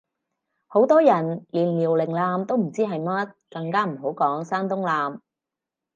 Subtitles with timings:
[0.65, 5.19] 好多人連遼寧艦都唔知係乜，更加唔好講山東艦